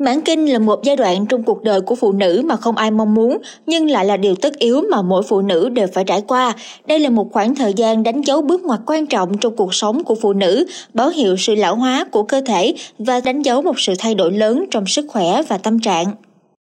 [0.00, 2.90] Mãn kinh là một giai đoạn trong cuộc đời của phụ nữ mà không ai
[2.90, 6.22] mong muốn, nhưng lại là điều tất yếu mà mỗi phụ nữ đều phải trải
[6.26, 6.54] qua.
[6.86, 10.04] Đây là một khoảng thời gian đánh dấu bước ngoặt quan trọng trong cuộc sống
[10.04, 13.80] của phụ nữ, báo hiệu sự lão hóa của cơ thể và đánh dấu một
[13.80, 16.06] sự thay đổi lớn trong sức khỏe và tâm trạng.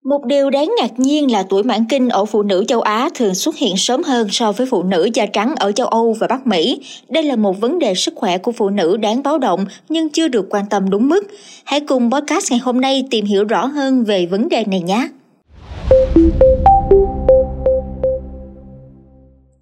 [0.05, 3.35] Một điều đáng ngạc nhiên là tuổi mãn kinh ở phụ nữ châu Á thường
[3.35, 6.47] xuất hiện sớm hơn so với phụ nữ da trắng ở châu Âu và Bắc
[6.47, 6.81] Mỹ.
[7.09, 10.27] Đây là một vấn đề sức khỏe của phụ nữ đáng báo động nhưng chưa
[10.27, 11.27] được quan tâm đúng mức.
[11.65, 15.07] Hãy cùng podcast ngày hôm nay tìm hiểu rõ hơn về vấn đề này nhé.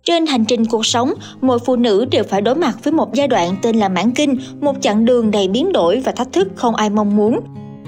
[0.04, 3.27] Trên hành trình cuộc sống, mỗi phụ nữ đều phải đối mặt với một giai
[3.27, 6.76] đoạn tên là mãn kinh, một chặng đường đầy biến đổi và thách thức không
[6.76, 7.40] ai mong muốn.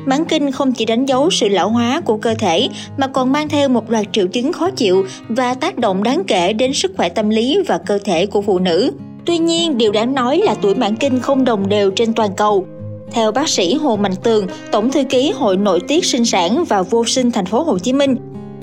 [0.10, 3.50] Mãn kinh không chỉ đánh dấu sự lão hóa của cơ thể mà còn mang
[3.50, 7.10] theo một loạt triệu chứng khó chịu và tác động đáng kể đến sức khỏe
[7.10, 8.92] tâm lý và cơ thể của phụ nữ.
[9.26, 12.66] Tuy nhiên, điều đáng nói là tuổi mãn kinh không đồng đều trên toàn cầu.
[13.12, 16.82] Theo bác sĩ Hồ Mạnh Tường, Tổng thư ký Hội Nội tiết sinh sản và
[16.82, 18.16] vô sinh thành phố Hồ Chí Minh,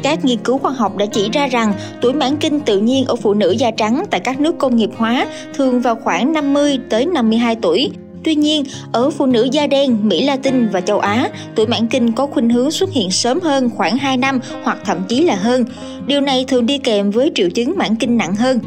[0.03, 3.17] các nghiên cứu khoa học đã chỉ ra rằng tuổi mãn kinh tự nhiên ở
[3.17, 7.07] phụ nữ da trắng tại các nước công nghiệp hóa thường vào khoảng 50 tới
[7.07, 7.91] 52 tuổi,
[8.27, 12.13] Tuy nhiên, ở phụ nữ da đen, Mỹ Latin và châu Á, tuổi mãn kinh
[12.13, 15.65] có khuynh hướng xuất hiện sớm hơn khoảng 2 năm hoặc thậm chí là hơn.
[16.07, 18.61] Điều này thường đi kèm với triệu chứng mãn kinh nặng hơn.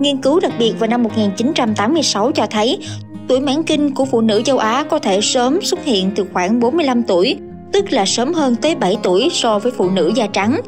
[0.00, 2.78] Nghiên cứu đặc biệt vào năm 1986 cho thấy
[3.28, 6.60] tuổi mãn kinh của phụ nữ châu Á có thể sớm xuất hiện từ khoảng
[6.60, 7.36] 45 tuổi,
[7.72, 10.60] tức là sớm hơn tới 7 tuổi so với phụ nữ da trắng.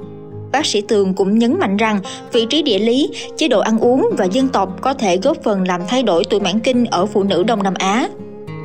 [0.52, 2.00] Bác sĩ Tường cũng nhấn mạnh rằng
[2.32, 5.68] vị trí địa lý, chế độ ăn uống và dân tộc có thể góp phần
[5.68, 8.08] làm thay đổi tuổi mãn kinh ở phụ nữ Đông Nam Á.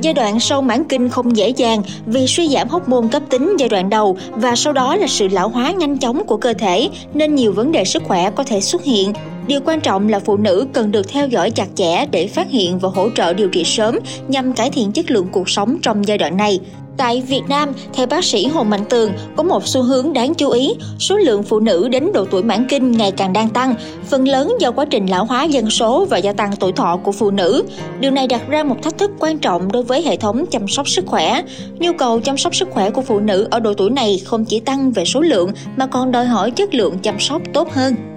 [0.02, 3.56] Giai đoạn sau mãn kinh không dễ dàng vì suy giảm hóc môn cấp tính
[3.58, 6.88] giai đoạn đầu và sau đó là sự lão hóa nhanh chóng của cơ thể
[7.14, 9.12] nên nhiều vấn đề sức khỏe có thể xuất hiện.
[9.46, 12.78] Điều quan trọng là phụ nữ cần được theo dõi chặt chẽ để phát hiện
[12.78, 16.18] và hỗ trợ điều trị sớm nhằm cải thiện chất lượng cuộc sống trong giai
[16.18, 16.60] đoạn này.
[16.96, 20.50] Tại Việt Nam, theo bác sĩ Hồ Mạnh Tường, có một xu hướng đáng chú
[20.50, 24.28] ý, số lượng phụ nữ đến độ tuổi mãn kinh ngày càng đang tăng, phần
[24.28, 27.30] lớn do quá trình lão hóa dân số và gia tăng tuổi thọ của phụ
[27.30, 27.64] nữ.
[28.00, 30.88] Điều này đặt ra một thách thức quan trọng đối với hệ thống chăm sóc
[30.88, 31.42] sức khỏe.
[31.78, 34.60] Nhu cầu chăm sóc sức khỏe của phụ nữ ở độ tuổi này không chỉ
[34.60, 38.15] tăng về số lượng mà còn đòi hỏi chất lượng chăm sóc tốt hơn.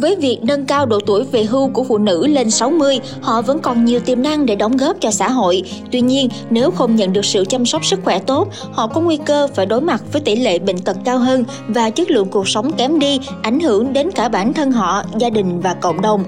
[0.00, 3.58] Với việc nâng cao độ tuổi về hưu của phụ nữ lên 60, họ vẫn
[3.58, 5.62] còn nhiều tiềm năng để đóng góp cho xã hội.
[5.92, 9.16] Tuy nhiên, nếu không nhận được sự chăm sóc sức khỏe tốt, họ có nguy
[9.16, 12.48] cơ phải đối mặt với tỷ lệ bệnh tật cao hơn và chất lượng cuộc
[12.48, 16.24] sống kém đi, ảnh hưởng đến cả bản thân họ, gia đình và cộng đồng.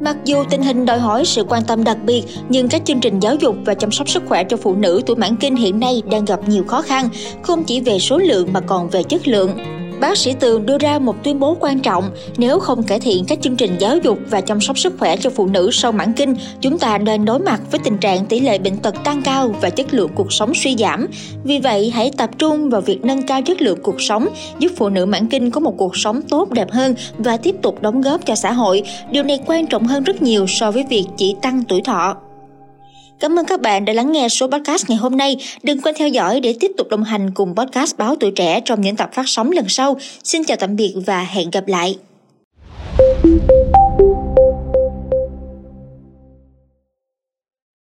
[0.00, 3.20] Mặc dù tình hình đòi hỏi sự quan tâm đặc biệt, nhưng các chương trình
[3.20, 6.02] giáo dục và chăm sóc sức khỏe cho phụ nữ tuổi mãn kinh hiện nay
[6.10, 7.08] đang gặp nhiều khó khăn,
[7.42, 10.98] không chỉ về số lượng mà còn về chất lượng bác sĩ Tường đưa ra
[10.98, 14.40] một tuyên bố quan trọng, nếu không cải thiện các chương trình giáo dục và
[14.40, 17.60] chăm sóc sức khỏe cho phụ nữ sau mãn kinh, chúng ta đang đối mặt
[17.70, 20.76] với tình trạng tỷ lệ bệnh tật tăng cao và chất lượng cuộc sống suy
[20.78, 21.06] giảm.
[21.44, 24.88] Vì vậy, hãy tập trung vào việc nâng cao chất lượng cuộc sống, giúp phụ
[24.88, 28.26] nữ mãn kinh có một cuộc sống tốt đẹp hơn và tiếp tục đóng góp
[28.26, 28.82] cho xã hội.
[29.10, 32.16] Điều này quan trọng hơn rất nhiều so với việc chỉ tăng tuổi thọ.
[33.22, 35.36] Cảm ơn các bạn đã lắng nghe số podcast ngày hôm nay.
[35.62, 38.80] Đừng quên theo dõi để tiếp tục đồng hành cùng podcast Báo Tuổi Trẻ trong
[38.80, 39.96] những tập phát sóng lần sau.
[40.24, 41.96] Xin chào tạm biệt và hẹn gặp lại.
[43.22, 43.81] thank you